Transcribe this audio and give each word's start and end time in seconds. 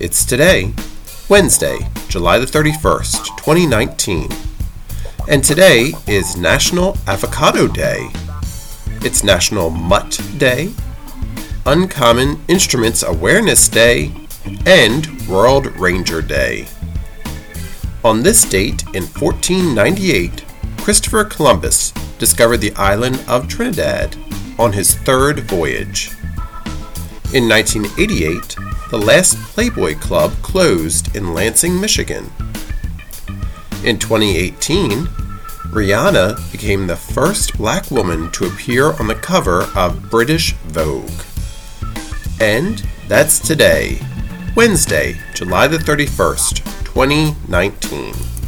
It's 0.00 0.24
today, 0.24 0.72
Wednesday, 1.28 1.78
July 2.08 2.38
the 2.38 2.46
31st, 2.46 3.36
2019. 3.36 4.30
And 5.28 5.44
today 5.44 5.92
is 6.08 6.38
National 6.38 6.96
Avocado 7.06 7.68
Day. 7.68 8.08
It's 9.02 9.22
National 9.22 9.68
Mutt 9.68 10.18
Day, 10.38 10.72
Uncommon 11.66 12.42
Instruments 12.48 13.02
Awareness 13.02 13.68
Day, 13.68 14.10
and 14.64 15.06
World 15.28 15.66
Ranger 15.78 16.22
Day. 16.22 16.66
On 18.02 18.22
this 18.22 18.48
date 18.48 18.82
in 18.94 19.02
1498, 19.02 20.46
Christopher 20.78 21.24
Columbus 21.24 21.90
discovered 22.18 22.62
the 22.62 22.72
island 22.76 23.22
of 23.28 23.48
Trinidad 23.48 24.16
on 24.58 24.72
his 24.72 24.94
third 24.94 25.40
voyage. 25.40 26.10
In 27.34 27.46
1988, 27.46 28.56
the 28.90 28.98
last 28.98 29.36
Playboy 29.54 29.94
Club 29.94 30.32
closed 30.42 31.14
in 31.14 31.32
Lansing, 31.32 31.80
Michigan. 31.80 32.24
In 33.84 33.98
2018, 33.98 35.06
Rihanna 35.70 36.50
became 36.50 36.88
the 36.88 36.96
first 36.96 37.56
black 37.56 37.88
woman 37.92 38.32
to 38.32 38.46
appear 38.46 38.92
on 38.94 39.06
the 39.06 39.14
cover 39.14 39.68
of 39.76 40.10
British 40.10 40.54
Vogue. 40.66 41.08
And 42.40 42.84
that's 43.06 43.38
today, 43.38 44.00
Wednesday, 44.56 45.16
July 45.34 45.68
the 45.68 45.78
31st, 45.78 46.64
2019. 46.84 48.39